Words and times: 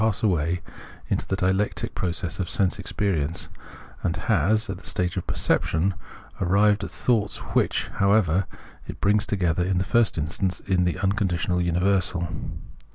pass 0.01 0.23
away 0.23 0.61
in 1.09 1.19
the 1.27 1.35
dialectic 1.35 1.93
process 1.93 2.39
of 2.39 2.49
sense 2.49 2.79
experience, 2.79 3.49
and 4.01 4.15
has, 4.17 4.67
at 4.67 4.79
the 4.79 4.83
stage 4.83 5.15
of 5.15 5.27
perception, 5.27 5.93
arrived 6.41 6.83
at 6.83 6.89
thoughts 6.89 7.37
which, 7.53 7.85
however, 7.97 8.47
it 8.87 8.99
brings 8.99 9.27
together 9.27 9.63
in 9.63 9.77
the 9.77 9.83
first 9.83 10.17
instance 10.17 10.59
in 10.61 10.85
the 10.85 10.97
unconditioned 11.01 11.63
universal. 11.63 12.27